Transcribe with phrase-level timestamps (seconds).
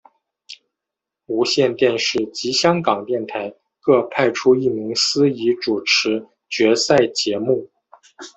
[1.27, 7.69] 无线电视及香港电台各派出一名司仪主持决赛节目。